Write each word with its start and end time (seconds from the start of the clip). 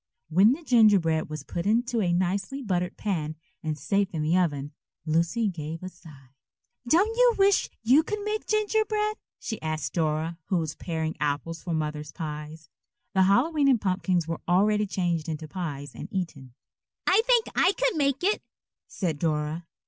When 0.29 0.53
the 0.53 0.63
gingerbread 0.63 1.29
was 1.29 1.43
put 1.43 1.67
into 1.67 2.01
a 2.01 2.11
nicely 2.11 2.63
buttered 2.63 2.97
pan 2.97 3.35
and 3.61 3.77
safe 3.77 4.07
in 4.15 4.23
the 4.23 4.35
oven, 4.35 4.71
Lucy 5.05 5.47
gave 5.47 5.83
a 5.83 5.89
sigh. 5.89 6.29
"Don't 6.87 7.15
you 7.15 7.35
wish 7.37 7.69
you 7.83 8.01
could 8.01 8.17
make 8.21 8.47
gingerbread?" 8.47 9.17
she 9.37 9.61
asked 9.61 9.93
Dora, 9.93 10.39
who 10.45 10.57
was 10.57 10.73
paring 10.73 11.15
apples 11.19 11.61
for 11.61 11.75
Mother's 11.75 12.11
pies. 12.11 12.67
The 13.13 13.25
Hallowe'en 13.29 13.77
pumpkins 13.77 14.27
were 14.27 14.41
already 14.47 14.87
changed 14.87 15.29
into 15.29 15.47
pies 15.47 15.93
and 15.93 16.07
eaten. 16.11 16.55
"I 17.05 17.21
think 17.27 17.45
I 17.55 17.73
could 17.73 17.95
make 17.95 18.23
it," 18.23 18.41
said 18.87 19.19
Dora. 19.19 19.67